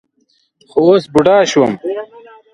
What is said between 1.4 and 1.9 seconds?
شوم.